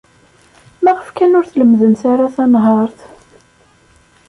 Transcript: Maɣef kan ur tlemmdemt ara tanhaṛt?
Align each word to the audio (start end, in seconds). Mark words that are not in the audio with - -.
Maɣef 0.83 1.07
kan 1.11 1.37
ur 1.39 1.45
tlemmdemt 1.51 2.01
ara 2.11 2.27
tanhaṛt? 2.35 2.99